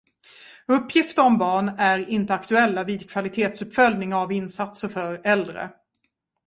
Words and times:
Uppgifter 0.67 1.25
om 1.25 1.37
barn 1.37 1.71
är 1.77 2.09
inte 2.09 2.33
aktuella 2.33 2.83
vid 2.83 3.09
kvalitetsuppföljning 3.09 4.13
av 4.13 4.31
insatser 4.31 4.87
för 4.87 5.21
äldre. 5.23 5.69